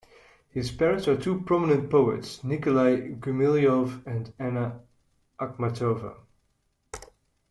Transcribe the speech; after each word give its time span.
His 0.49 0.71
parents 0.71 1.05
were 1.05 1.15
two 1.15 1.41
prominent 1.41 1.91
poets 1.91 2.43
Nikolay 2.43 3.13
Gumilyov 3.17 4.01
and 4.07 4.33
Anna 4.39 4.79
Akhmatova. 5.39 6.15